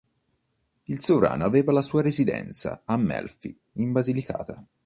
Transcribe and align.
Il 0.85 0.99
sovrano 0.99 1.45
aveva 1.45 1.71
la 1.71 1.83
sua 1.83 2.01
residenza 2.01 2.81
a 2.85 2.97
Melfi, 2.97 3.55
in 3.73 3.91
Basilicata. 3.91 4.65